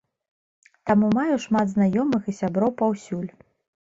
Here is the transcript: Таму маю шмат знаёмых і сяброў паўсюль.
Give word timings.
Таму 0.89 1.09
маю 1.17 1.35
шмат 1.43 1.65
знаёмых 1.73 2.23
і 2.31 2.35
сяброў 2.39 2.73
паўсюль. 2.81 3.29